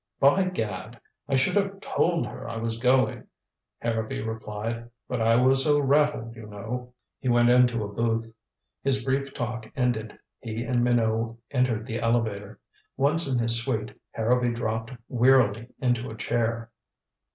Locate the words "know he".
6.47-7.29